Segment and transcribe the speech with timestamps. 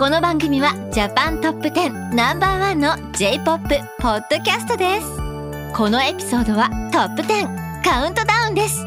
[0.00, 5.06] この番組はジャパントップ10ナンバーワンの J-POP ポッドキャストです
[5.76, 8.82] このエピソードはトップ10カウントダウンです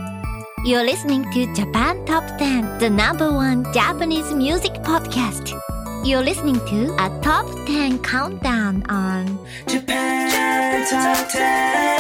[0.66, 5.53] You're listening to Japan Top 10 The number one Japanese music podcast
[6.03, 11.94] You're listening to a top 10 countdown on Japan Top 10.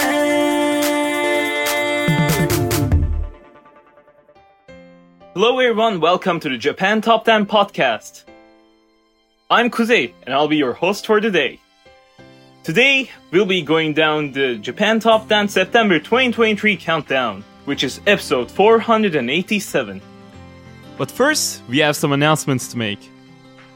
[5.35, 8.23] Hello everyone, welcome to the Japan Top 10 podcast.
[9.53, 11.59] I'm Kuzey, and I'll be your host for today.
[12.63, 18.49] Today, we'll be going down the Japan Top 10 September 2023 countdown, which is episode
[18.49, 20.01] 487.
[20.97, 22.97] But first, we have some announcements to make.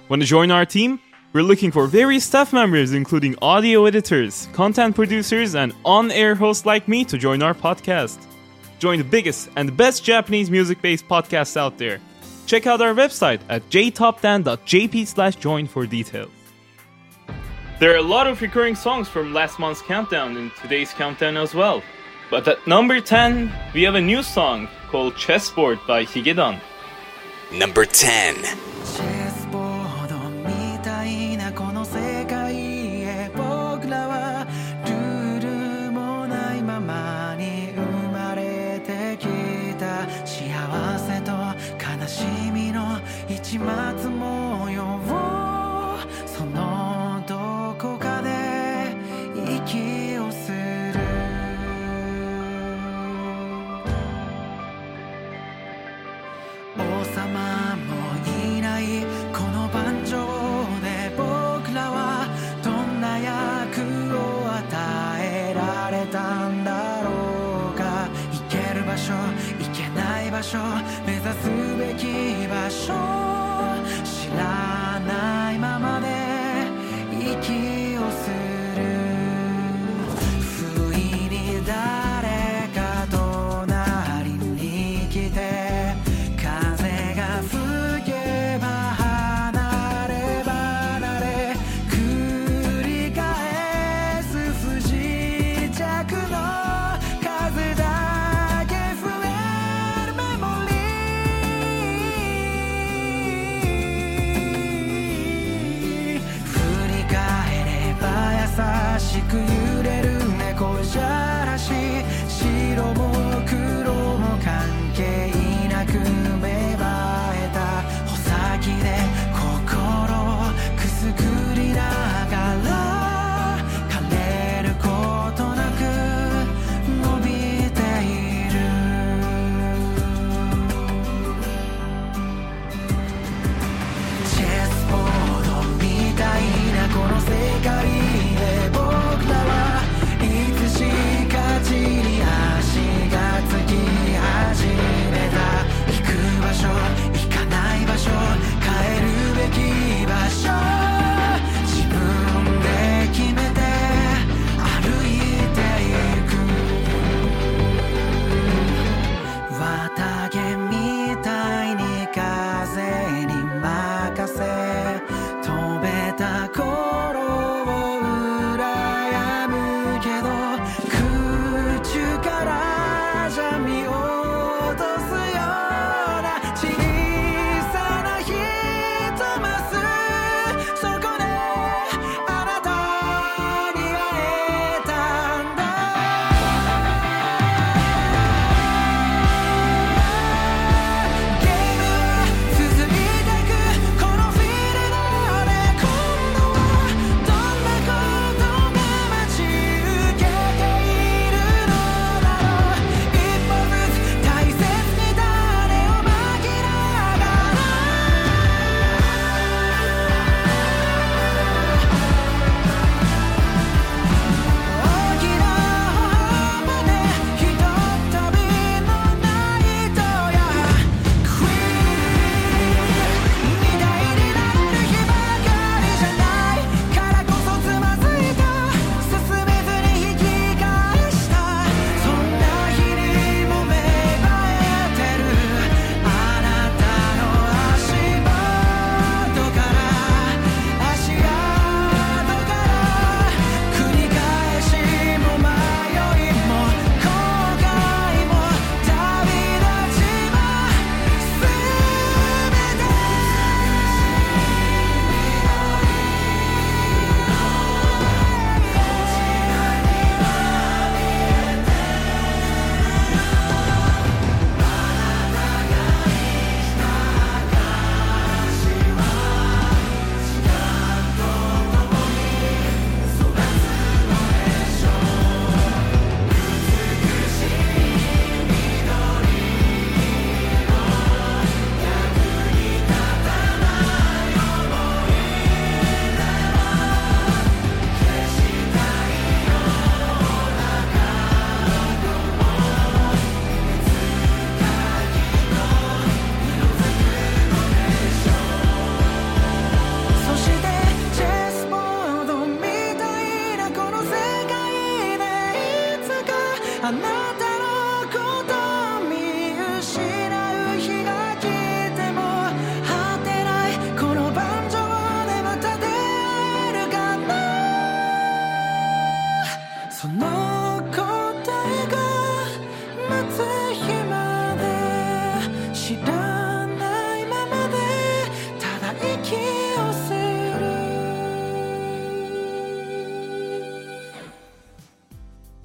[0.10, 1.00] Want to join our team?
[1.32, 6.66] We're looking for various staff members, including audio editors, content producers, and on air hosts
[6.66, 8.18] like me to join our podcast.
[8.80, 12.00] Join the biggest and best Japanese music based podcasts out there
[12.48, 16.32] Check out our website at jtop10.jp slash join for details.
[17.80, 21.54] There are a lot of recurring songs from last month's countdown in today's countdown as
[21.54, 21.84] well.
[22.32, 26.60] But at number 10, we have a new song called Chessboard by Higedan.
[27.52, 29.17] Number 10.
[43.58, 45.98] 始末模様を
[46.28, 48.96] そのどこかで
[49.36, 51.00] 息をする。
[56.78, 57.96] 王様も
[58.56, 58.84] いない
[59.34, 60.18] この盤上
[60.84, 62.28] で僕らは
[62.64, 63.82] どんな役
[64.16, 64.62] を与
[65.20, 68.08] えられたんだろうか。
[68.32, 69.14] 行ける場所
[69.60, 70.60] 行けない場所
[71.08, 73.17] 目指すべき場所。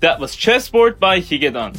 [0.02, 1.78] That was Chessboard by Higedan.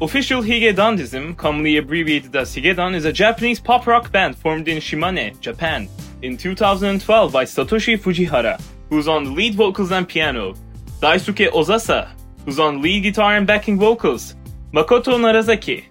[0.00, 5.40] Official Higedandism, commonly abbreviated as Higedan, is a Japanese pop rock band formed in Shimane,
[5.40, 5.88] Japan,
[6.22, 10.54] in 2012 by Satoshi Fujihara, who's on lead vocals and piano,
[11.00, 12.10] Daisuke Ozasa,
[12.44, 14.36] who's on lead guitar and backing vocals,
[14.72, 15.86] Makoto Narasaki,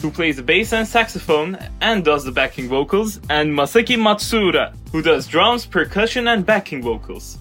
[0.00, 5.00] who plays the bass and saxophone and does the backing vocals, and Masaki Matsuura, who
[5.00, 7.38] does drums, percussion, and backing vocals.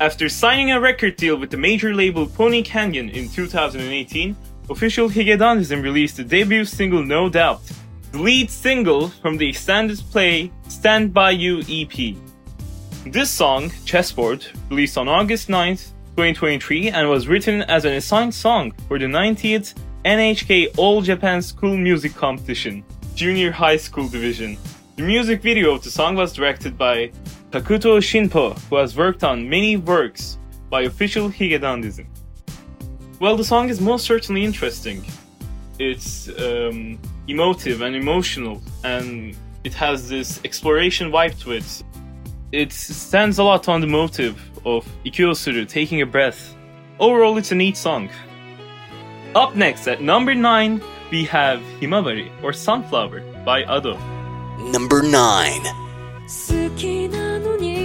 [0.00, 4.36] After signing a record deal with the major label Pony Canyon in 2018,
[4.70, 7.60] official Higedandism released the debut single No Doubt,
[8.12, 12.14] the lead single from the extended play Stand By You EP.
[13.06, 18.70] This song, Chessboard, released on August 9th, 2023, and was written as an assigned song
[18.86, 19.74] for the 90th
[20.04, 22.84] NHK All Japan School Music Competition,
[23.16, 24.58] Junior High School Division.
[24.94, 27.10] The music video of the song was directed by
[27.50, 30.38] Takuto Shinpo, who has worked on many works
[30.68, 32.06] by official Higedandism.
[33.20, 35.02] Well, the song is most certainly interesting.
[35.78, 41.82] It's um, emotive and emotional, and it has this exploration vibe to it.
[42.52, 46.54] It stands a lot on the motive of Ikyosuru taking a breath.
[47.00, 48.10] Overall, it's a neat song.
[49.34, 53.96] Up next at number 9, we have Himawari or Sunflower by Ado.
[54.70, 55.87] Number 9.
[56.28, 57.77] 好きなのに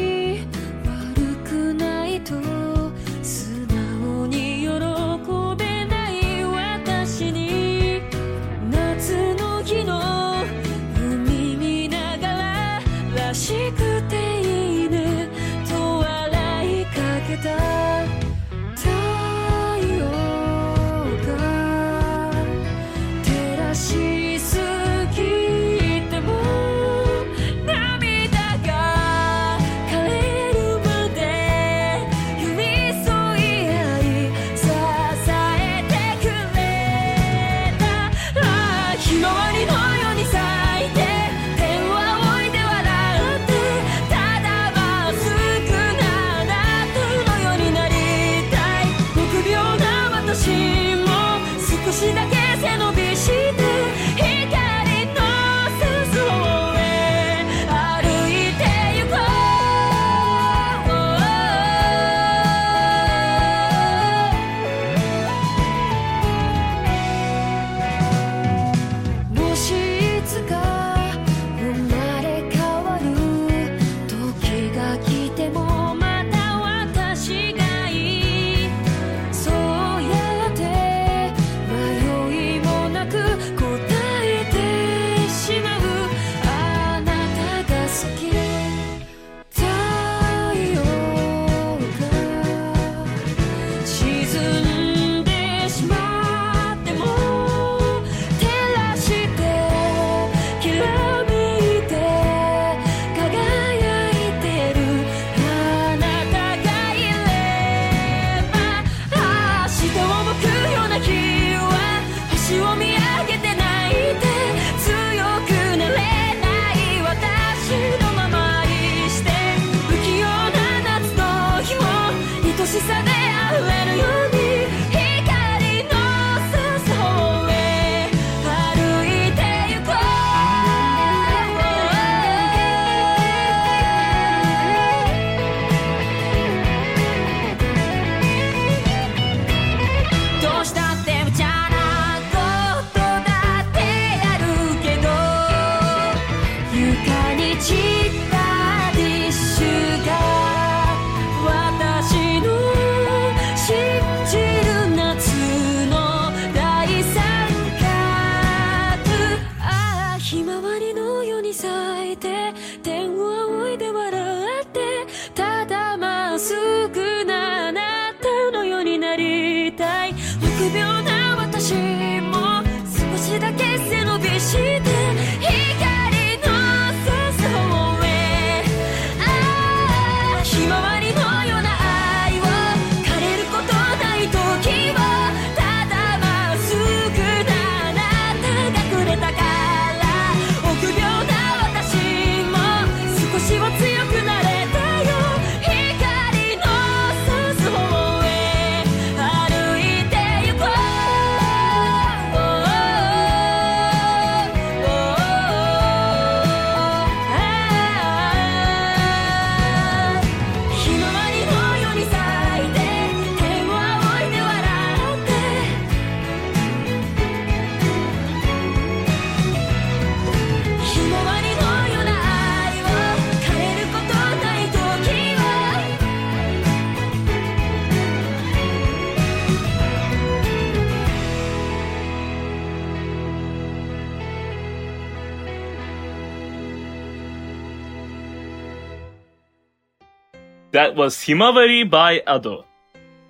[240.84, 242.66] That was Himawari by Ado.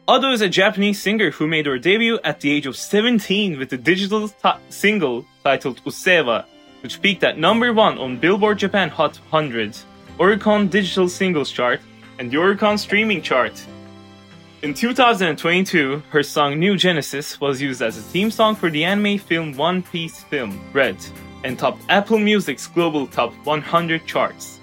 [0.07, 3.71] Ado is a Japanese singer who made her debut at the age of 17 with
[3.73, 6.45] a digital t- single titled Usseewa,
[6.81, 9.77] which peaked at number one on Billboard Japan Hot 100,
[10.17, 11.79] Oricon Digital Singles Chart,
[12.17, 13.53] and the Oricon Streaming Chart.
[14.63, 19.19] In 2022, her song New Genesis was used as a theme song for the anime
[19.19, 20.97] film One Piece film, Red,
[21.43, 24.59] and topped Apple Music's global top 100 charts.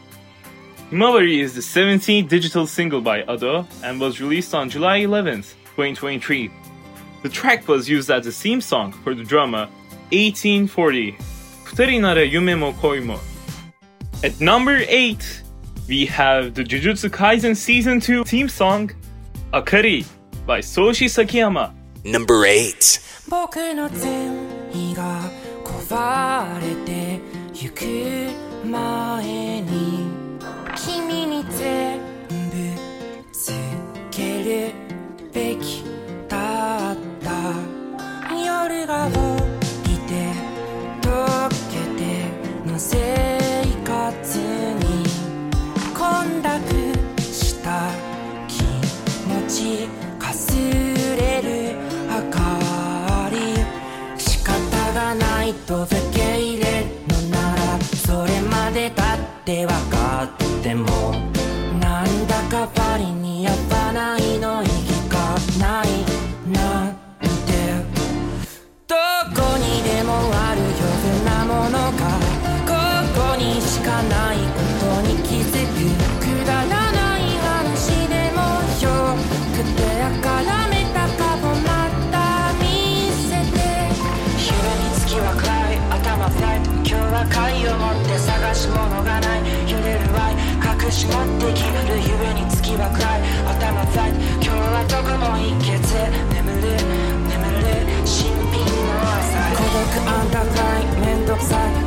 [0.90, 6.50] Mawari is the 17th digital single by Ado and was released on July 11, 2023.
[7.22, 9.68] The track was used as a theme song for the drama
[10.10, 11.12] 1840,
[11.64, 13.20] Futari nara Yume mo Koi mo.
[14.24, 15.42] At number 8,
[15.86, 18.90] we have the Jujutsu Kaisen Season 2 theme song,
[19.52, 20.04] Akari
[20.44, 21.72] by Soshi Sakiyama.
[22.04, 22.98] Number 8.
[38.86, 39.12] が起
[39.90, 40.32] きて
[41.02, 42.02] 溶けて
[42.66, 45.04] の生活に
[45.94, 47.90] 混濁した
[48.48, 48.62] 気
[49.28, 51.76] 持ちかすれる
[52.08, 53.36] 明かり
[54.18, 60.86] 仕方がないと受け入れるのならそれまでだって分かっても
[61.80, 63.19] なんだか割に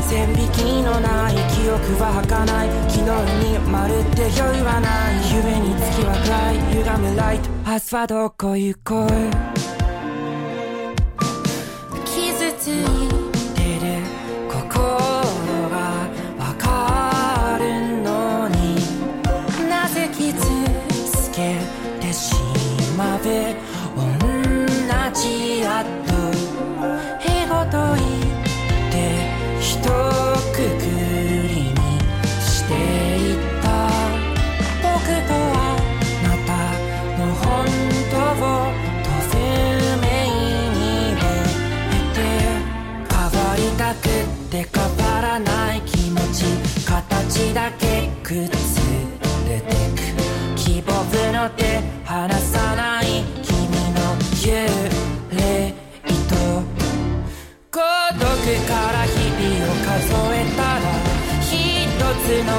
[0.10, 2.68] 線引きのない記憶は儚い。
[2.90, 3.10] 昨日
[3.44, 5.14] にまるで酔いはない。
[5.34, 6.56] 夢に月は暗い。
[6.84, 7.50] 歪むライト。
[7.66, 9.10] 明日はどこ行こう。
[12.06, 13.13] 傷つい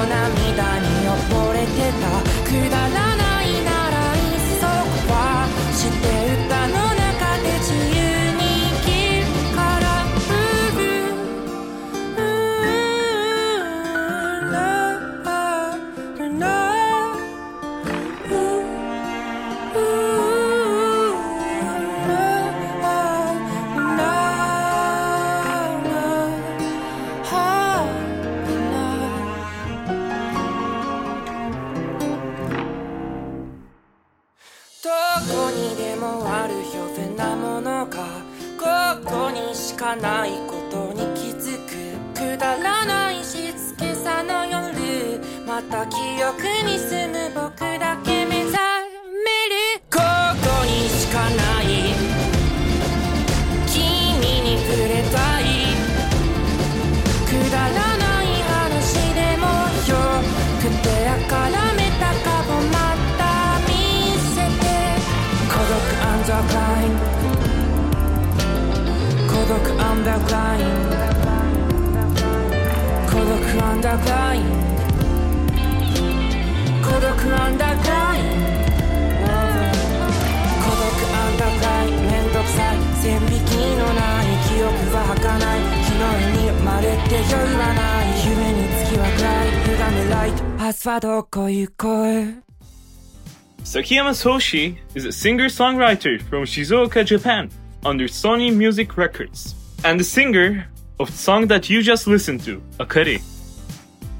[0.07, 0.84] 涙に
[69.47, 70.65] 独アンダーグライン。
[73.05, 73.29] 孤独
[73.61, 74.43] アンダーグライン。
[76.81, 78.23] 孤独アンダーグライン。
[80.65, 81.93] 孤独アンダーグライン。
[81.93, 82.75] めんどくさい。
[83.03, 85.61] 線引きのない記憶は儚い。
[85.85, 86.09] 昨日
[86.41, 88.07] に生まれて酔いはない。
[88.25, 89.47] 夢に月は暗い。
[89.61, 90.43] 歪むライト。
[90.57, 92.43] 明日はどこ行こう
[93.63, 97.49] Sakiyama Soshi is a singer-songwriter from Shizuoka, Japan,
[97.85, 100.67] under Sony Music Records, and the singer
[100.99, 103.21] of the song that you just listened to, Akari.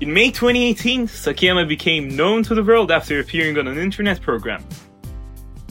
[0.01, 4.63] In May 2018, Sakiyama became known to the world after appearing on an internet program.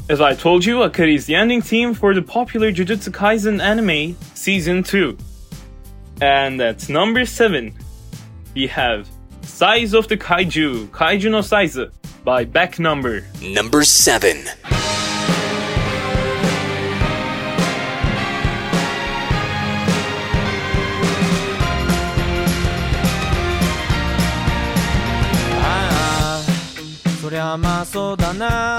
[0.09, 4.17] As I told you, Akari is the ending theme for the popular Jujutsu Kaisen anime
[4.35, 5.17] Season 2.
[6.21, 7.73] And at number 7,
[8.55, 9.09] we have
[9.43, 11.79] Size of the Kaiju, Kaiju no Size
[12.25, 13.25] by Back Number.
[13.41, 14.45] Number 7.
[27.35, 28.79] りゃまあそうだな。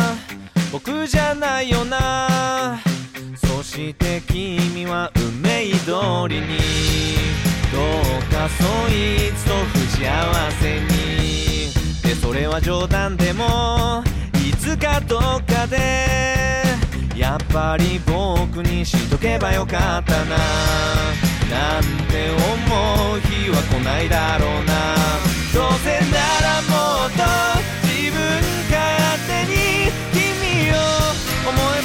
[0.71, 2.79] 僕じゃないよな。
[3.35, 5.91] そして君は運命通
[6.29, 6.57] りに。
[7.73, 11.69] どうかそいつと不幸せに。
[12.01, 14.01] でそれは冗談でも
[14.47, 16.63] いつかどっかで
[17.13, 20.37] やっぱり僕にしとけばよかったな。
[21.51, 24.95] なんて思う日は来ないだろうな。
[25.53, 27.11] どうせならもっ
[27.59, 27.64] と
[31.57, 31.84] 思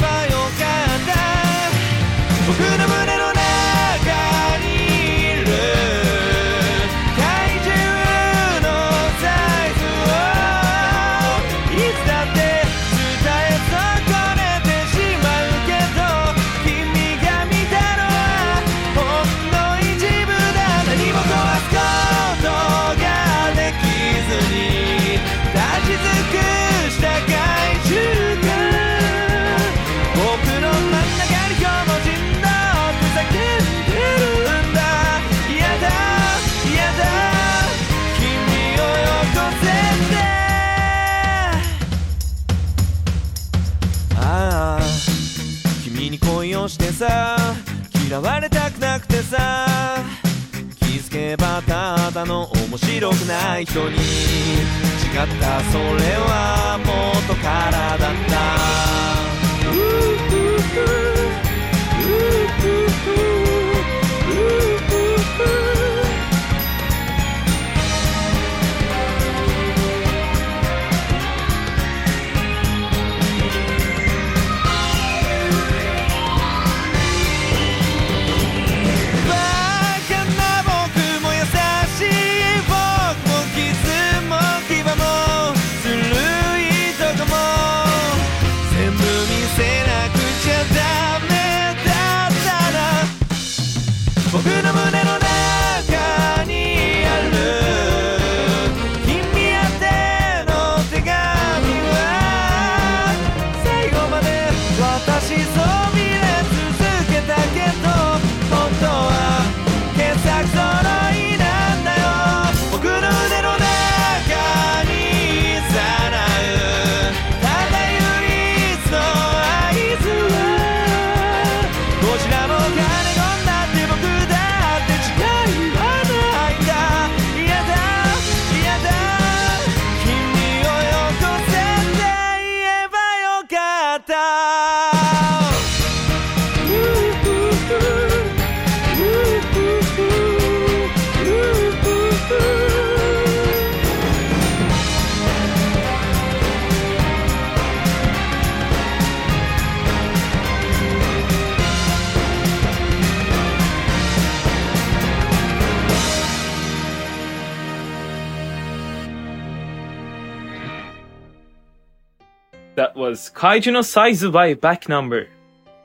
[163.00, 165.26] was Kaiju no Saizu by Back Number.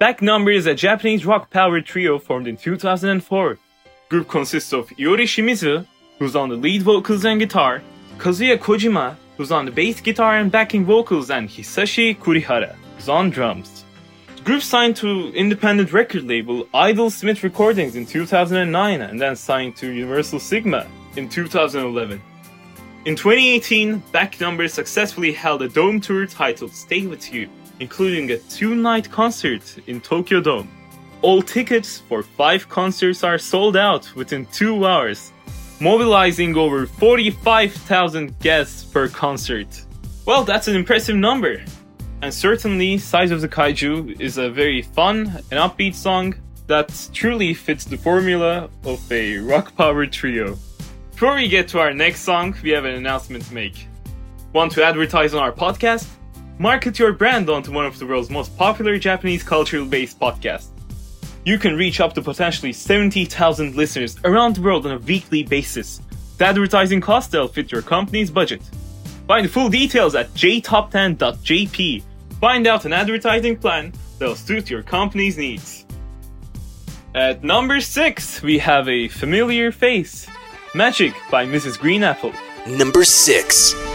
[0.02, 3.58] Back Number is a Japanese rock power trio formed in 2004.
[4.10, 5.88] Group consists of Yori Shimizu,
[6.20, 7.82] who's on the lead vocals and guitar,
[8.18, 13.30] Kazuya Kojima, who's on the bass guitar and backing vocals, and Hisashi Kurihara, who's on
[13.30, 13.86] drums.
[14.36, 19.78] The group signed to independent record label Idol Smith Recordings in 2009 and then signed
[19.78, 22.22] to Universal Sigma in 2011.
[23.06, 27.48] In 2018, Back Number successfully held a dome tour titled Stay With You,
[27.80, 30.68] including a two night concert in Tokyo Dome.
[31.22, 35.32] All tickets for five concerts are sold out within two hours,
[35.80, 39.68] mobilizing over 45,000 guests per concert.
[40.26, 41.64] Well, that's an impressive number.
[42.24, 46.34] And certainly, Size of the Kaiju is a very fun and upbeat song
[46.66, 50.58] that truly fits the formula of a rock power trio.
[51.16, 53.88] Before we get to our next song, we have an announcement to make.
[54.52, 56.10] Want to advertise on our podcast?
[56.60, 60.72] Market your brand onto one of the world's most popular Japanese cultural based podcasts.
[61.46, 66.02] You can reach up to potentially 70,000 listeners around the world on a weekly basis.
[66.38, 68.62] The advertising cost will fit your company's budget.
[69.26, 72.04] Find full details at jtop10.jp.
[72.42, 75.86] Find out an advertising plan that'll suit your company's needs.
[77.14, 80.28] At number 6, we have a familiar face.
[80.76, 81.80] Magic by Mrs.
[81.80, 82.34] Green Apple.
[82.68, 83.95] Number 6.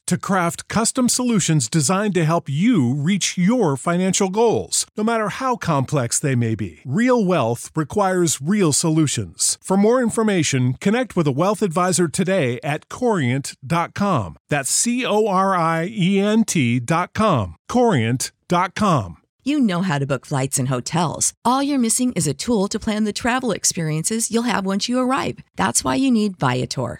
[0.11, 5.55] to craft custom solutions designed to help you reach your financial goals, no matter how
[5.55, 6.81] complex they may be.
[6.83, 9.57] Real wealth requires real solutions.
[9.63, 14.35] For more information, connect with a wealth advisor today at corient.com.
[14.49, 17.55] That's C O R I E N T.com.
[17.69, 19.17] Corient.com.
[19.43, 21.33] You know how to book flights and hotels.
[21.43, 24.99] All you're missing is a tool to plan the travel experiences you'll have once you
[24.99, 25.39] arrive.
[25.55, 26.99] That's why you need Viator.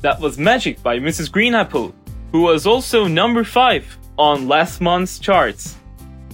[0.00, 1.30] That was Magic by Mrs.
[1.30, 1.92] Green Apple,
[2.30, 5.76] who was also number 5 on last month's charts.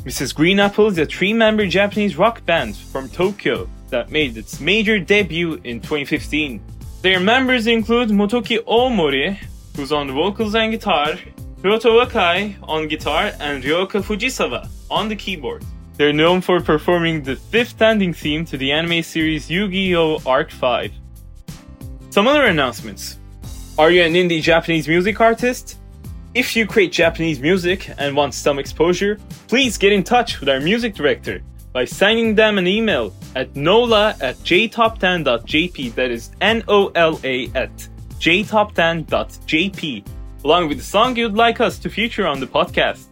[0.04, 0.34] Mrs.
[0.34, 4.98] Green Apple is a three member Japanese rock band from Tokyo that made its major
[4.98, 6.60] debut in 2015.
[7.00, 9.38] Their members include Motoki Omori,
[9.76, 11.14] who's on vocals and guitar,
[11.62, 15.64] Ryoto Wakai on guitar, and Ryoka Fujisawa on the keyboard.
[15.96, 20.20] They're known for performing the fifth ending theme to the anime series Yu-Gi-Oh!
[20.26, 20.92] Arc 5.
[22.10, 23.18] Some other announcements.
[23.76, 25.78] Are you an indie Japanese music artist?
[26.32, 30.60] If you create Japanese music and want some exposure, please get in touch with our
[30.60, 37.76] music director by sending them an email at nola at jtop10.jp, that is N-O-L-A at
[38.20, 40.06] jtop10.jp,
[40.44, 43.06] along with the song you'd like us to feature on the podcast.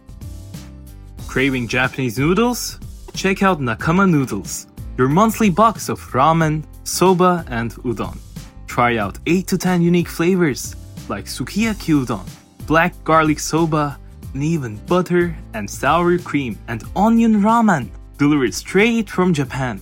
[1.27, 2.79] Craving Japanese noodles?
[3.13, 8.17] Check out Nakama Noodles, your monthly box of ramen, soba, and udon.
[8.73, 10.75] Try out 8 to 10 unique flavors
[11.07, 12.27] like sukiyaki udon,
[12.65, 13.99] black garlic soba,
[14.33, 19.79] and even butter and sour cream and onion ramen delivered straight from Japan.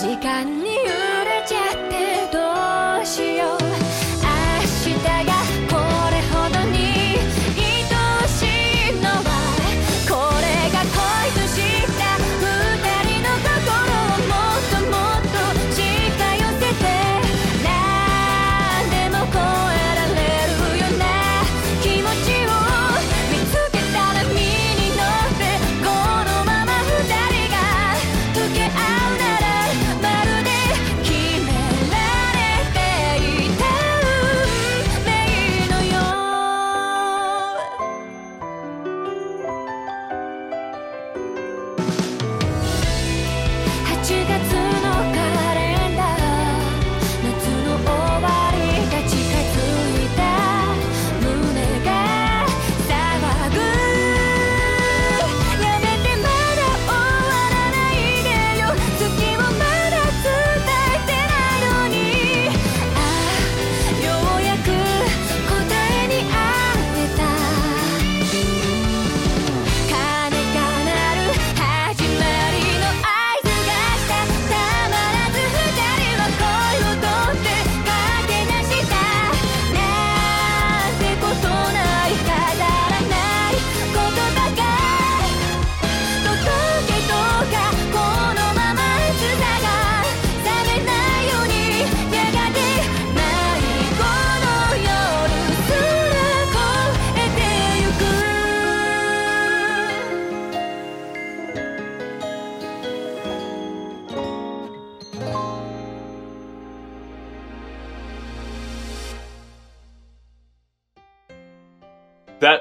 [0.03, 0.62] 时间。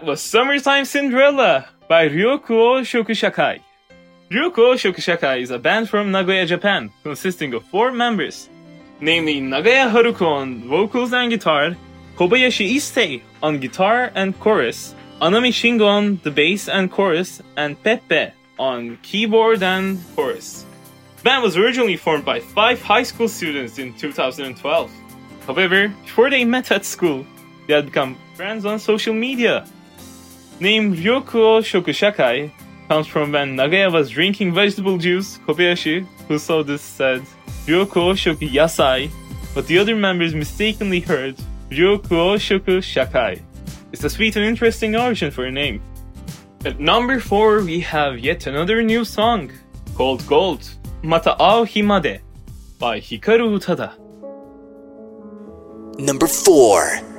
[0.03, 3.61] Was Summertime Cinderella by Ryokuoushoku Shakai.
[4.31, 8.49] Ryokuoushoku Shakai is a band from Nagoya, Japan, consisting of four members,
[8.99, 11.75] namely Nagaya Haruko on vocals and guitar,
[12.15, 18.33] Kobayashi Issei on guitar and chorus, Anami Shingo on the bass and chorus, and Pepe
[18.57, 20.65] on keyboard and chorus.
[21.17, 24.91] The band was originally formed by five high school students in 2012.
[25.45, 27.23] However, before they met at school,
[27.67, 29.67] they had become friends on social media
[30.61, 32.51] name Ryokuoushoku Shakai
[32.87, 37.21] comes from when Nagaya was drinking vegetable juice, Kobayashi, who saw this, said,
[37.65, 39.09] Ryokuo Shoku Yasai,
[39.55, 41.35] but the other members mistakenly heard
[41.69, 43.41] Ryokuo Shoku Shakai.
[43.91, 45.81] It's a sweet and interesting origin for a name.
[46.63, 49.51] At number 4, we have yet another new song
[49.95, 50.69] called Gold,
[51.01, 52.21] Mata Ao Himade
[52.77, 53.97] by Hikaru Utada.
[55.99, 57.10] Number 4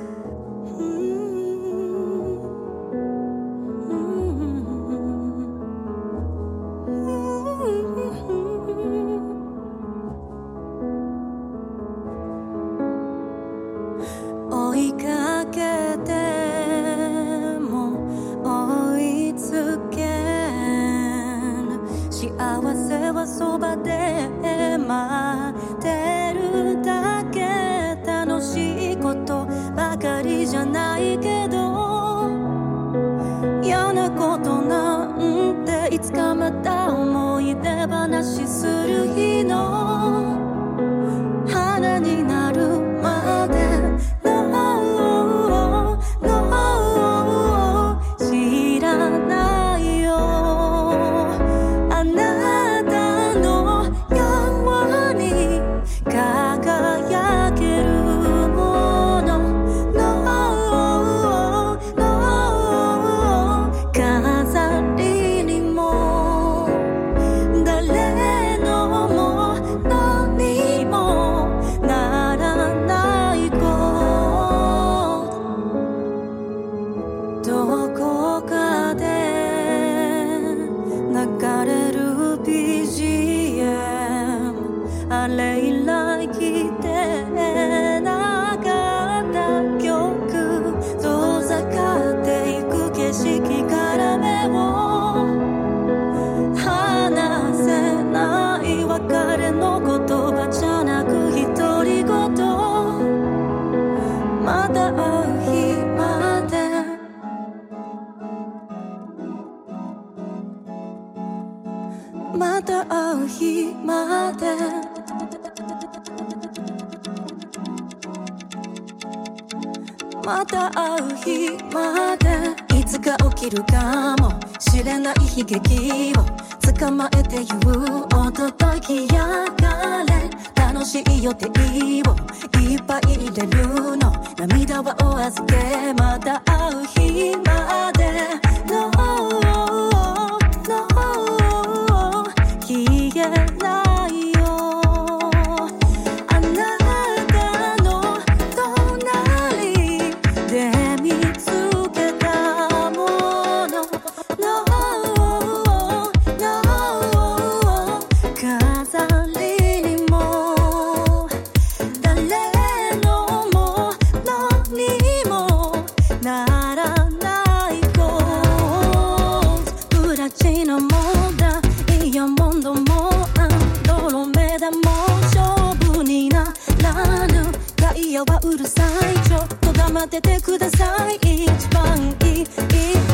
[180.43, 181.15] ください。
[181.15, 182.45] 一番いい。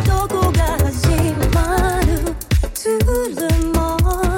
[0.04, 1.08] とこが始
[1.54, 2.36] まる。
[2.74, 4.29] ツールも。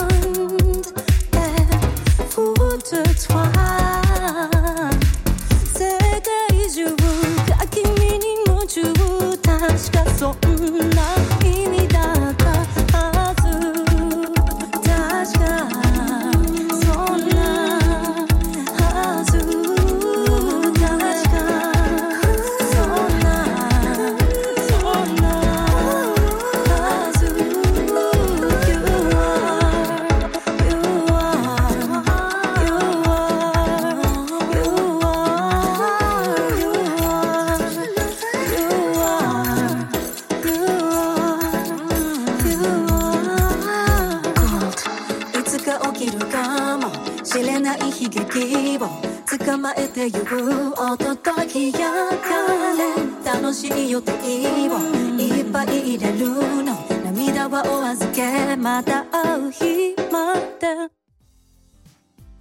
[50.11, 54.79] まえてゆくおとときやかれ楽しい予定を
[55.19, 56.29] いっぱい入れる
[56.65, 60.91] の涙はお預けまた会う日まで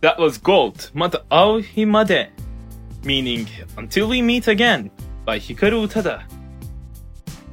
[0.02, 2.30] That was Gold, Mata ao himade,
[3.04, 3.48] meaning
[3.78, 4.92] Until We Meet Again
[5.26, 6.24] by Hikaru Utada.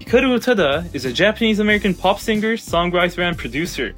[0.00, 3.94] Hikaru Utada is a Japanese American pop singer, songwriter, and producer.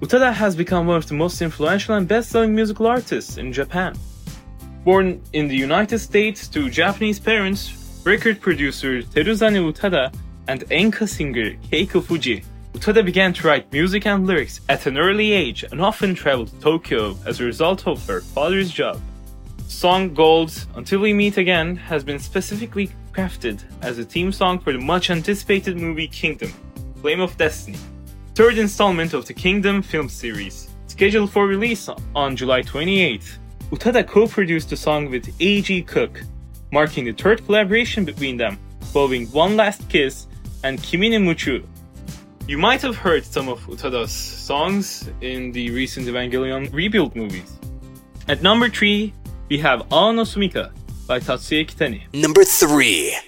[0.00, 3.94] Utada has become one of the most influential and best selling musical artists in Japan.
[4.87, 10.15] Born in the United States to Japanese parents, record producer Teruzane Utada
[10.47, 15.33] and enka singer Keiko Fuji, Utada began to write music and lyrics at an early
[15.33, 19.01] age and often traveled to Tokyo as a result of her father's job.
[19.67, 24.71] Song Gold Until We Meet Again has been specifically crafted as a theme song for
[24.71, 26.53] the much anticipated movie Kingdom
[27.01, 27.79] Flame of Destiny,
[28.35, 33.37] third installment of the Kingdom film series, scheduled for release on July 28th.
[33.71, 35.81] Utada co produced the song with A.G.
[35.83, 36.21] Cook,
[36.71, 38.57] marking the third collaboration between them,
[38.93, 40.27] following One Last Kiss
[40.63, 41.65] and Kimi ni Muchu.
[42.47, 47.57] You might have heard some of Utada's songs in the recent Evangelion rebuild movies.
[48.29, 49.13] At number 3,
[49.49, 50.71] we have Ao no Sumika
[51.05, 52.03] by Tatsuya Kitani.
[52.13, 53.26] Number 3.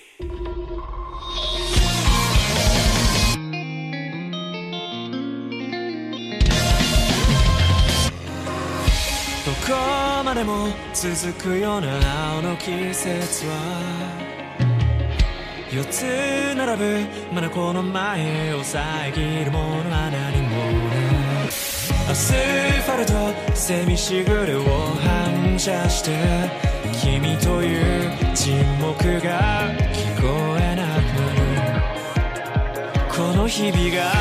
[10.30, 13.56] までも続くような青の季節は
[15.74, 16.04] 四つ
[16.56, 17.00] 並ぶ
[17.34, 20.56] まだこの前を遮るものは何も
[22.12, 24.62] アスファルトセミしぐれを
[25.02, 26.12] 反射して
[27.02, 31.82] 君という沈黙が聞こえなくな
[33.00, 34.12] るこの日々が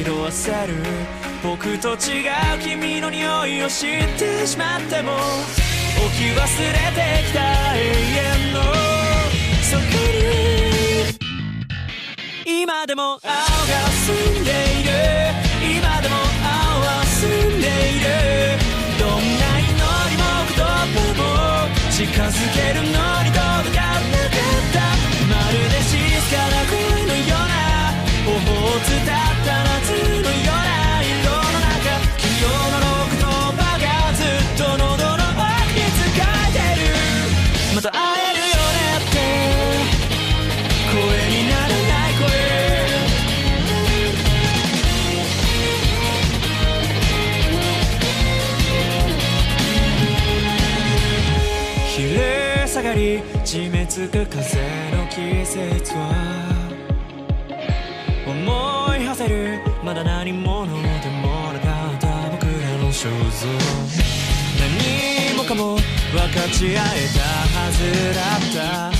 [0.00, 1.31] 色あせる。
[1.42, 2.30] 僕と違う
[2.62, 5.20] 君の匂いを知ってしまっても置
[6.16, 6.46] き忘れて
[7.26, 7.40] きた
[7.76, 8.62] 永遠の
[9.62, 9.82] そこ
[12.46, 13.22] に今でも青が
[14.06, 14.90] 澄んでいる。
[15.78, 18.06] 今でも青は澄んでいる。
[18.98, 19.66] どんな祈
[20.10, 20.86] りも言葉
[21.18, 21.20] も
[21.90, 22.88] 近づけるの
[23.22, 24.78] に届かなかった。
[25.26, 25.98] まるで静
[26.30, 27.54] かな恋のような
[28.26, 29.31] 頬を伝っ
[54.02, 54.58] 締め付く風
[54.96, 56.00] の季節は
[58.26, 63.46] 思い馳せるまだ何者でもなかった僕らの肖像。
[64.58, 65.82] 何もかも分
[66.34, 67.20] かち合えた
[67.58, 67.78] はず
[68.14, 68.88] だった。
[68.88, 68.90] あ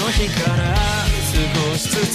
[0.00, 0.76] の日から
[1.32, 2.14] 少しずつ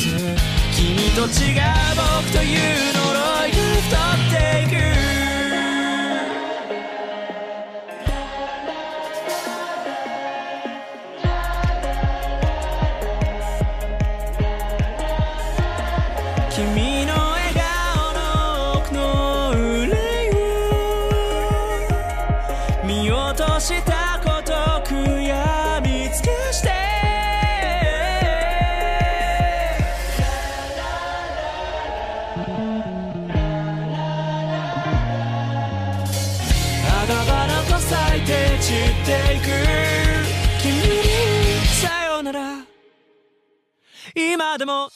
[0.73, 1.61] 君と違う
[1.97, 3.07] 僕という呪
[3.47, 4.67] いが太ってい
[5.17, 5.20] く。
[44.57, 44.89] でも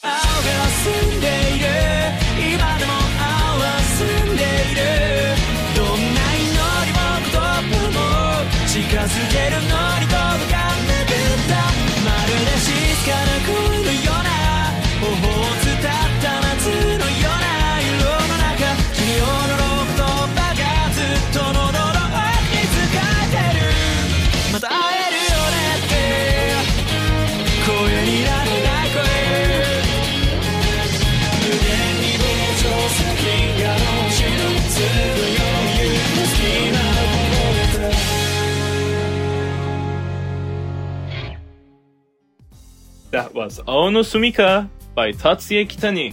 [43.46, 46.12] was Ao no Sumika by Tatsuya Kitani.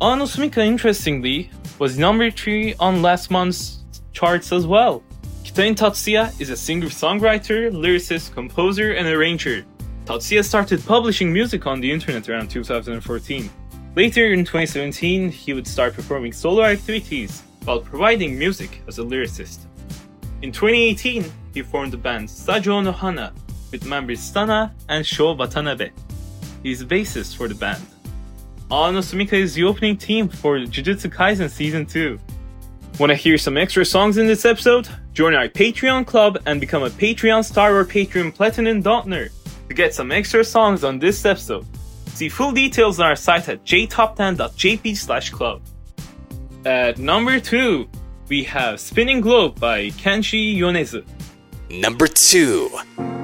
[0.00, 3.80] Ao no Sumika, interestingly, was number 3 on last month's
[4.14, 5.02] charts as well.
[5.44, 9.66] Kitani Tatsuya is a singer-songwriter, lyricist, composer, and arranger.
[10.06, 13.50] Tatsuya started publishing music on the internet around 2014.
[13.94, 19.66] Later in 2017, he would start performing solo activities while providing music as a lyricist.
[20.40, 23.34] In 2018, he formed the band Sajo no Hana
[23.70, 25.90] with members Stana and Sho Watanabe.
[26.62, 27.82] He's the bassist for the band.
[28.70, 32.18] Ao no Sumika is the opening theme for Jujutsu Kaisen Season 2.
[32.98, 34.88] Want to hear some extra songs in this episode?
[35.12, 39.28] Join our Patreon club and become a Patreon star or Patreon Platinum Donor
[39.68, 41.66] to get some extra songs on this episode.
[42.06, 45.62] See full details on our site at jtop10.jp slash club.
[46.64, 47.88] At number 2,
[48.28, 51.04] we have Spinning Globe by Kenshi Yonezu.
[51.70, 53.21] Number 2.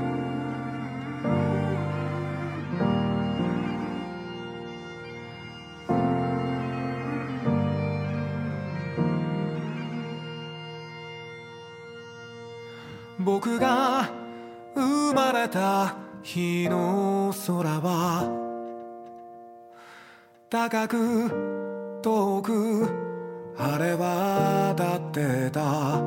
[13.40, 14.10] 僕が
[14.74, 18.28] 生まれた日の空は
[20.50, 22.88] 高く遠く
[23.56, 26.00] あれは立ってた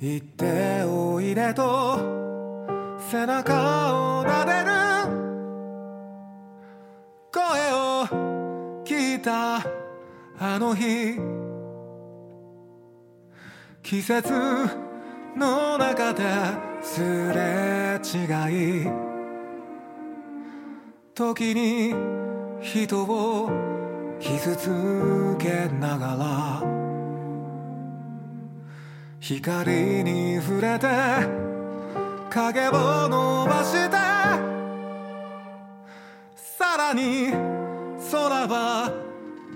[0.00, 1.98] 行っておいでと
[3.10, 4.70] 背中を撫でる。
[7.30, 7.42] 声
[7.74, 9.58] を聞いた
[10.38, 11.39] あの日。
[13.82, 14.32] 季節
[15.36, 16.22] の中で
[16.82, 19.10] すれ違い。
[21.14, 21.94] 時に
[22.62, 23.50] 人を
[24.18, 26.62] 傷つけながら
[29.18, 30.86] 光に触れて
[32.30, 33.96] 影を伸ばして
[36.36, 37.32] さらに
[38.10, 38.92] 空は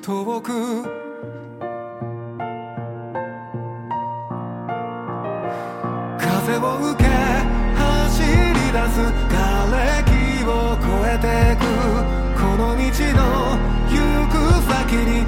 [0.03, 1.03] 遠く
[6.45, 8.28] 風を受け走り
[8.70, 9.01] 出す
[9.32, 9.72] 瓦
[10.03, 11.64] 礫を越えてく。
[12.36, 12.84] この道
[13.16, 13.57] の
[13.88, 13.97] 行
[14.28, 14.36] く
[14.68, 15.24] 先に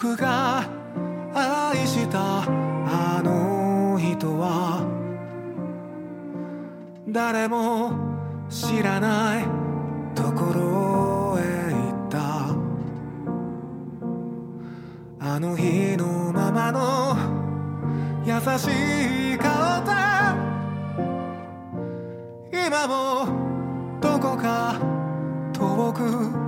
[0.00, 0.64] 僕が
[1.34, 4.86] 愛したあの人は
[7.08, 7.90] 誰も
[8.48, 9.44] 知らない
[10.14, 12.54] ところへ行った。
[15.18, 17.16] あの日のままの
[18.24, 19.90] 優しい顔で
[22.52, 23.26] 今も
[24.00, 24.80] どこか
[25.52, 26.47] 遠く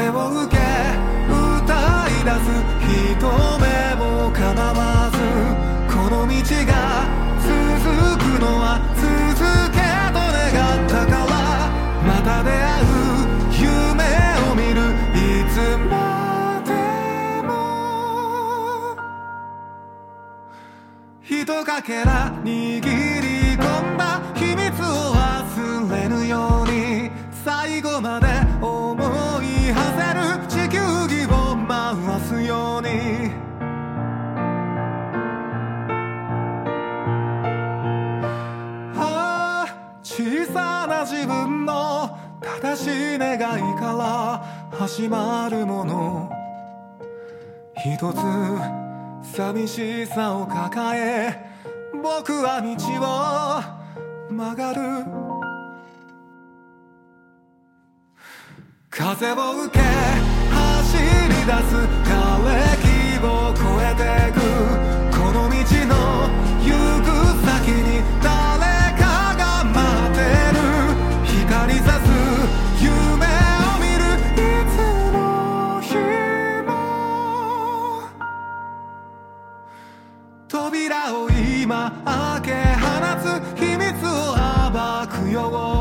[0.00, 0.62] 雨を受け
[1.28, 2.48] 歌い出す
[2.88, 3.28] 人
[3.58, 5.18] 目もかなわず
[5.94, 6.32] この道
[6.64, 6.72] が
[7.42, 7.52] 続
[8.16, 9.04] くのは続
[9.70, 9.76] け
[10.08, 10.48] と願
[10.86, 11.32] ったから
[12.06, 12.88] また出会う
[13.60, 14.00] 夢
[14.48, 14.80] を見る
[15.12, 15.54] いつ
[15.90, 15.92] ま
[16.64, 16.68] で
[17.46, 17.50] も
[21.20, 22.88] ひとかけら握り
[23.54, 27.10] 込んだ秘密を忘れぬように
[27.44, 27.79] 最
[41.06, 43.38] 自分の正しい願い
[43.78, 43.92] か
[44.70, 46.30] ら始まるもの。
[47.76, 48.16] 一つ
[49.34, 51.34] 寂しさを抱え
[52.02, 52.68] 僕は道
[53.00, 54.80] を曲がる。
[58.90, 59.80] 風を受け
[60.50, 61.00] 走り
[61.46, 64.38] 出す枯れ木を越えてく。
[65.16, 65.54] この道
[65.86, 65.94] の
[66.60, 66.68] 行
[67.02, 67.08] く
[67.46, 67.99] 先に
[85.50, 85.79] 暴く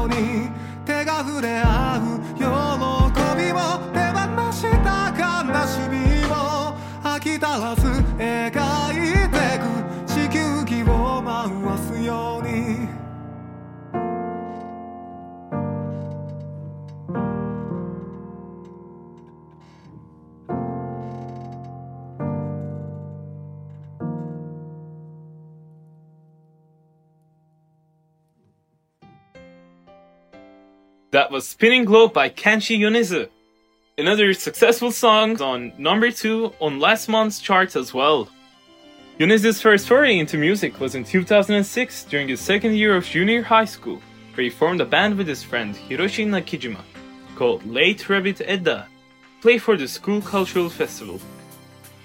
[31.29, 33.29] Was Spinning Globe by Kenshi Yonezu.
[33.99, 38.29] Another successful song on number 2 on last month's charts as well.
[39.19, 43.65] Yonezu's first foray into music was in 2006 during his second year of junior high
[43.65, 44.01] school,
[44.33, 46.81] where he formed a band with his friend Hiroshi Nakajima
[47.35, 48.87] called Late Rabbit Edda,
[49.39, 51.19] play for the school cultural festival.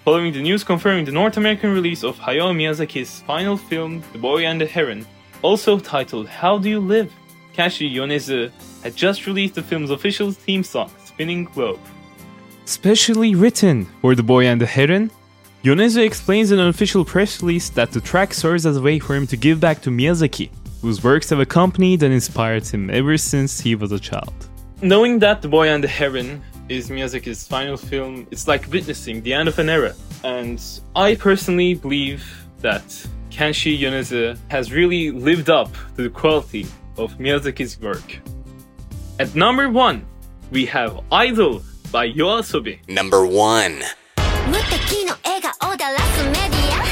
[0.05, 4.45] Following the news confirming the North American release of Hayao Miyazaki's final film, The Boy
[4.45, 5.07] and the Heron,
[5.41, 7.11] also titled How Do You Live,
[7.55, 8.53] Kenshi Yonezu
[8.85, 11.81] had just released the film's official theme song, Spinning Globe.
[12.67, 15.11] Specially written for The Boy and the Heron,
[15.65, 19.17] Yonezu explains in an official press release that the track serves as a way for
[19.17, 20.51] him to give back to Miyazaki,
[20.83, 24.35] whose works have accompanied and inspired him ever since he was a child.
[24.83, 29.33] Knowing that The Boy and the Heron is Miyazaki's final film, it's like witnessing the
[29.33, 29.95] end of an era.
[30.23, 30.63] And
[30.95, 32.23] I personally believe
[32.61, 32.85] that
[33.31, 36.67] Kenshi Yonezu has really lived up to the quality
[36.99, 38.21] of Miyazaki's work.
[39.20, 40.06] At number one,
[40.52, 41.62] we have Idol
[41.92, 42.80] by Yoasobi.
[42.88, 43.82] Number 1.
[44.48, 46.84] 無敵の笑顔だらすメディア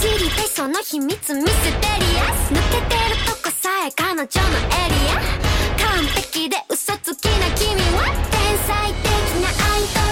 [0.00, 4.30] 知りたいその秘密ミステリアス抜けてるとこさえ彼女のエリ
[5.14, 5.20] ア
[5.88, 9.08] 完璧で嘘つきな君は天才的
[9.42, 10.00] なアイド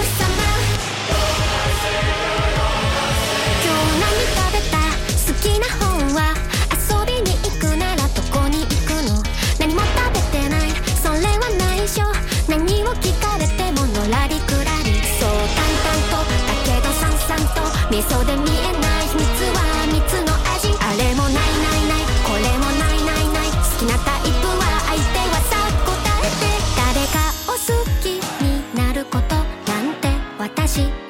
[18.12, 19.24] そうで見えない秘密
[19.56, 22.04] は蜜の味あれもないないない。
[22.22, 23.48] これもないないない。
[23.48, 25.56] 好きなタイプは相手はさ
[25.86, 26.44] 答えて。
[26.76, 27.16] 誰か
[27.48, 27.56] を好
[28.02, 28.44] きに
[28.74, 30.08] なることなんて
[30.38, 31.01] 私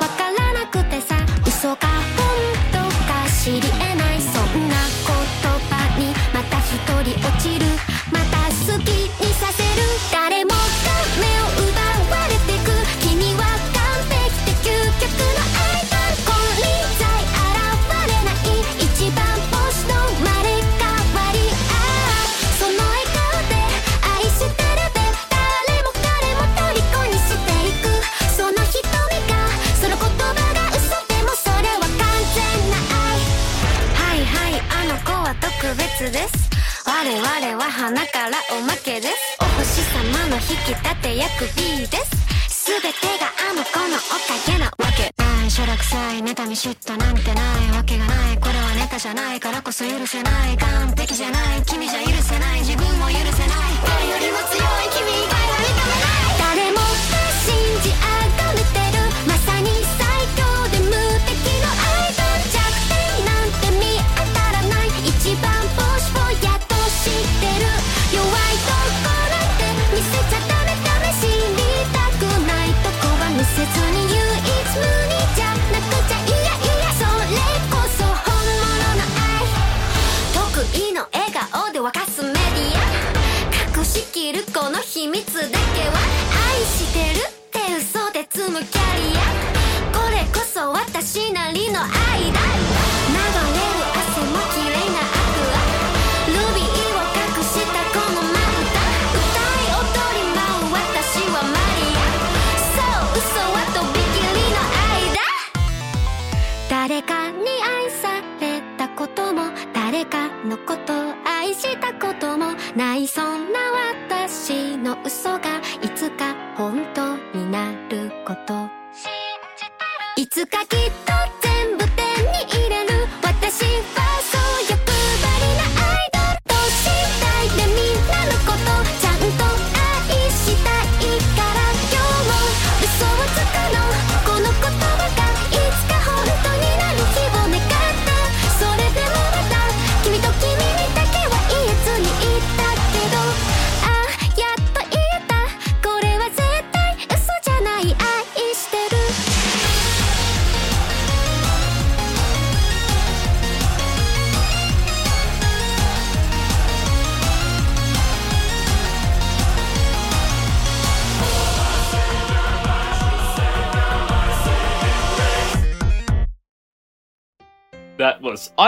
[38.32, 39.36] らおまけです。
[39.40, 42.64] お星様の引き立て役 B です。
[42.64, 42.88] 全て
[43.20, 45.12] があの子のおかげなわけ。
[45.22, 48.38] ないしょらくさい妬み嫉妬なんてないわけがない。
[48.38, 50.56] これはネタじゃないからこそ許せない。
[50.56, 51.62] 完璧じゃない。
[51.66, 52.60] 君じゃ許せない。
[52.60, 52.86] 自分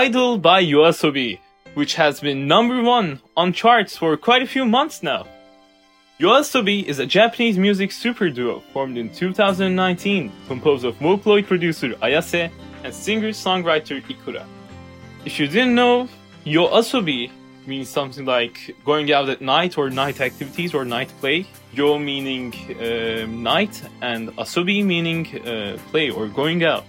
[0.04, 1.38] Idol by Yoasobi,
[1.72, 5.26] which has been number one on charts for quite a few months now.
[6.20, 12.50] Yoasobi is a Japanese music super duo formed in 2019, composed of Vocaloid producer Ayase
[12.84, 14.44] and singer-songwriter Ikura.
[15.24, 16.06] If you didn't know,
[16.44, 17.30] Yoasobi
[17.66, 21.46] means something like going out at night or night activities or night play.
[21.72, 26.84] Yo meaning um night and asobi meaning uh, play or going out.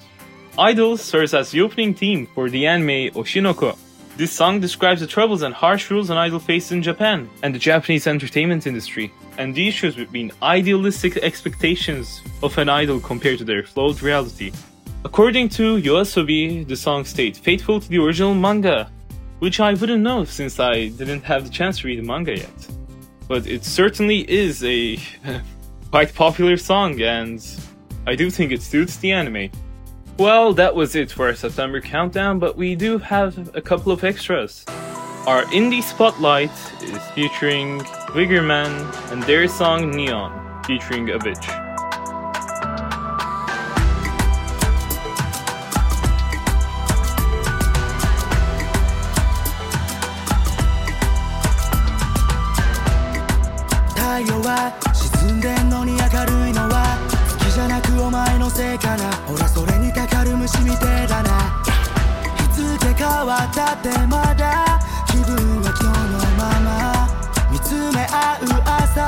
[0.58, 3.78] Idol serves as the opening theme for the anime Oshi no Ko.
[4.16, 7.60] This song describes the troubles and harsh rules an idol faces in Japan and the
[7.60, 13.64] Japanese entertainment industry, and the issues between idealistic expectations of an idol compared to their
[13.64, 14.54] flawed reality.
[15.04, 18.90] According to Yoasobi, the song stayed faithful to the original manga,
[19.40, 22.68] which I wouldn't know since I didn't have the chance to read the manga yet.
[23.28, 24.98] But it certainly is a
[25.92, 27.46] quite popular song, and
[28.08, 29.50] I do think it suits the anime.
[30.18, 34.02] Well, that was it for our September countdown, but we do have a couple of
[34.06, 34.64] extras.
[35.28, 36.52] Our indie spotlight
[36.82, 37.82] is featuring
[38.14, 41.64] VIGORMAN and their song Neon, featuring Avicii.
[54.94, 56.98] 沈んでんのに明るいのは
[57.32, 61.64] 好きじゃなくお前のせいかなほらそれかかる虫みてえだな
[62.54, 64.78] 日付変わったってまだ。
[65.08, 66.70] 気分は今日のまま。
[67.50, 69.08] 見つめ合う朝。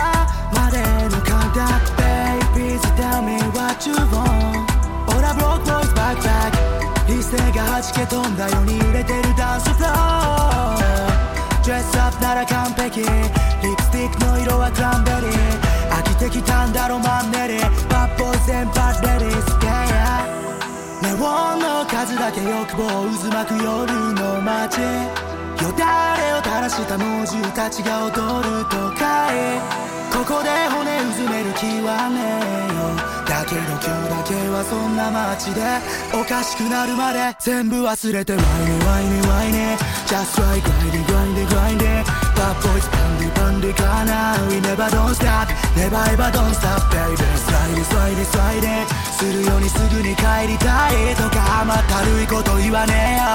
[0.53, 0.79] まで
[1.09, 1.61] の感覚
[2.01, 4.63] Baby's tell me what you want
[5.17, 6.55] オラブロックボイスバックバッ
[7.05, 7.11] ク。
[7.11, 9.93] 理性が弾け飛んだように揺れてるダンスフロー。
[11.65, 13.01] ドレスアップなら完璧。
[22.07, 22.87] 数だけ欲望
[23.19, 24.79] 渦巻く夜の街。
[24.79, 28.11] よだれを垂らした猛獣たちが踊
[28.47, 29.59] る都会。
[30.09, 32.95] ここで骨うずめる気はねえよ。
[33.27, 35.61] だけど今日だけはそんな街で。
[36.17, 38.33] おかしくなるまで全部忘れて。
[38.33, 39.77] ワイネワイネワイネ。
[40.07, 46.85] Just like grinding grinding grinding Bad boys パンディパンディかな We never don't stop Never ever don't stop
[46.93, 52.93] baby スライディスライディスライディするようにすぐに帰りたいとか甘ったるいこと言わね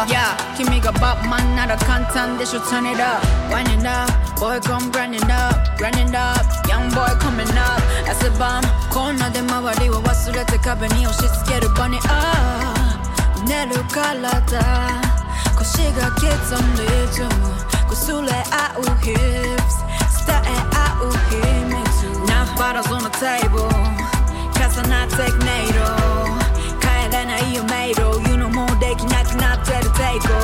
[0.08, 6.88] えよ Yeah 君がバッマンなら簡単でしょ Turn it up Winding up Boy come grinding up Grinding up Young
[6.94, 12.94] boy coming up 汗ばむこんなで周りを忘れて壁に押し付ける場にあ
[13.36, 14.62] う寝る体
[15.58, 16.22] 腰が刻
[16.62, 17.28] んでいつも
[17.92, 18.32] Usule
[18.76, 19.74] au hips,
[20.10, 20.56] stae
[21.00, 21.98] au hips.
[22.04, 23.68] Enough bottles on the table,
[24.54, 25.86] casa na technado.
[26.80, 30.38] Kaere nai yo meiro, you know more deki naku natte ru teiko.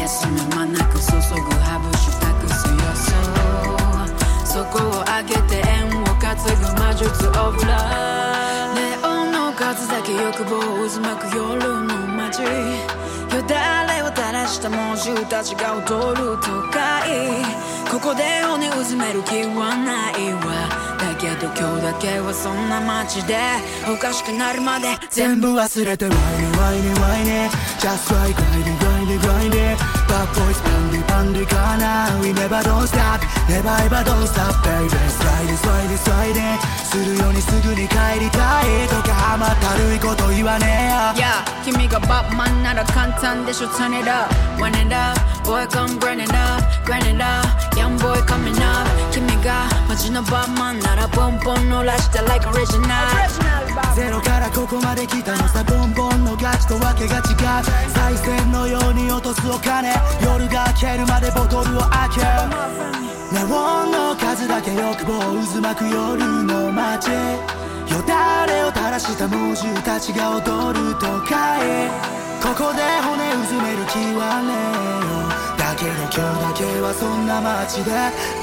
[0.00, 3.20] Yasumi wa naku sosogu habu shitaku tsuyoso.
[4.52, 8.74] Soko wo agete en wo katsugu majutsu of love.
[8.74, 12.80] Neon no kazu dake yokubo wo uzumaku yoru no maji.
[13.32, 13.42] Yo
[14.50, 17.44] した猛獣たちが踊る都会。
[17.88, 20.89] ここで骨うずめる気はないわ。
[21.20, 23.36] けど今日だけはそんな街で
[23.84, 27.50] おかしくなるまで全部忘れてワイネワイネワイネ。
[27.78, 29.76] Just like grinding grinding grinding.
[30.08, 34.88] Bad boys パンディパンディかな We never don't stop Never ever don't stop baby.
[34.88, 36.58] スライディスライディスライディ
[36.90, 40.66] するようにすぐに帰りたいとか甘ったるいこと言わね
[41.16, 41.26] えよ。
[41.26, 45.20] Yeah 君がバッマンなら簡単でしょ Turn it up Wind it up
[45.50, 47.42] Boy come grinding up Grinding up.
[47.76, 48.86] Young boy coming up.
[49.10, 52.86] 君がマジのバッマンならポンポン乗らして Like original
[53.96, 59.92] ゼロからここまで来たのさボンボンのガチとわけが違う再銭のように落とすお金
[60.22, 62.20] 夜が明けるまでボトルを開け
[63.34, 65.18] ネオンの数だけ欲望
[65.52, 71.90] 渦巻く夜の街よだれを垂らした猛獣たちが踊る都会
[72.40, 74.54] ここで骨うずめる気はね
[75.08, 75.19] えよだ
[75.80, 77.90] けど今日だけはそんな街で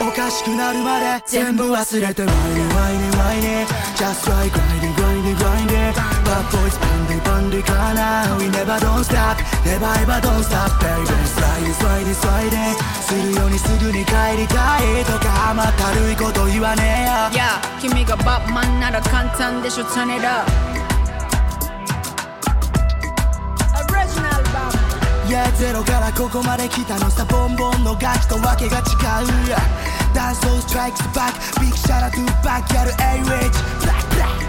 [0.01, 5.93] おかしくなるまで全部忘れて Whiny whiny whiny Just like grinding grinding grinding
[6.25, 11.77] Bad boys bandy bandy かな We never don't stop Never ever don't stop baby Sliding
[11.77, 12.73] sliding sliding
[13.05, 20.76] するようにすぐに帰りたいとか甘ったるいこと言わねえよ Yeah 君がバッマンなら簡単でしょ Turn it up
[25.27, 28.81] いやゼロからここまで来たのさボンボンのガキとわけが違
[29.45, 29.57] うや
[30.15, 34.39] ダンスをストライクスバックビッグシャラトゥーバックやる A ウェッジブラックブラッ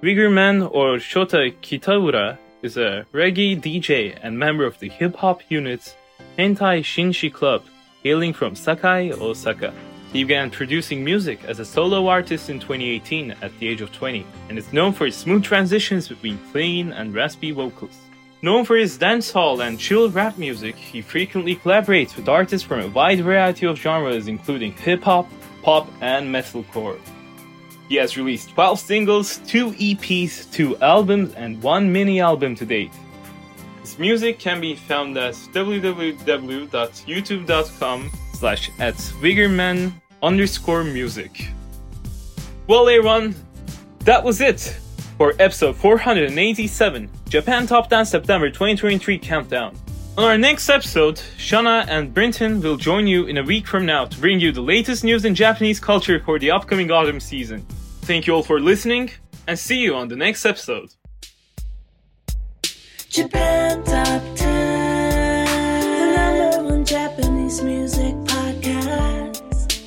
[0.00, 5.42] ク VIGORMAN or Shota Kitaura is a reggae DJ and member of the hip hop
[5.48, 5.96] unit
[6.38, 7.62] Hentai Shinshi Club,
[8.02, 9.72] hailing from Sakai, Osaka.
[10.12, 14.26] He began producing music as a solo artist in 2018 at the age of 20
[14.50, 17.96] and is known for his smooth transitions between clean and raspy vocals.
[18.42, 22.88] Known for his dancehall and chill rap music, he frequently collaborates with artists from a
[22.88, 25.26] wide variety of genres including hip hop,
[25.62, 27.00] pop, and metalcore.
[27.88, 32.92] He has released 12 singles, 2 EPs, 2 albums, and 1 mini album to date.
[33.86, 39.92] His music can be found at www.youtube.com slash at Vigorman
[40.24, 41.50] underscore music.
[42.66, 43.36] Well everyone,
[44.00, 44.76] that was it
[45.16, 49.76] for episode 487, Japan Top 10 September 2023 Countdown.
[50.18, 54.04] On our next episode, Shana and Brinton will join you in a week from now
[54.04, 57.64] to bring you the latest news in Japanese culture for the upcoming autumn season.
[58.00, 59.12] Thank you all for listening,
[59.46, 60.88] and see you on the next episode.
[63.16, 65.46] Japan Top 10,
[66.00, 69.80] the number one Japanese music podcast.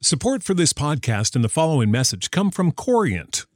[0.00, 3.44] Support for this podcast and the following message come from Corient.